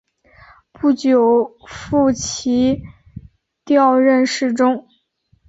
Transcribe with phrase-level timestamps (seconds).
[0.71, 2.81] 不久傅祗
[3.63, 4.87] 调任侍中。